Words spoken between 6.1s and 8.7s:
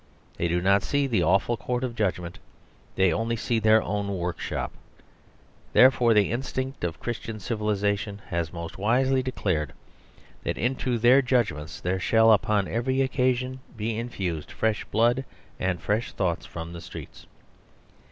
the instinct of Christian civilisation has